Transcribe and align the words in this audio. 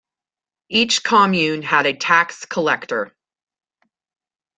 Each 0.69 1.03
commune 1.03 1.61
had 1.61 1.85
a 1.85 1.95
tax 1.95 2.47
collector. 2.47 3.15